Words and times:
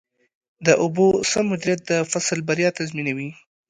د 0.65 0.67
اوبو 0.83 1.07
سم 1.31 1.45
مدیریت 1.51 1.81
د 1.87 1.91
فصل 2.11 2.39
بریا 2.47 2.69
تضمینوي. 2.79 3.29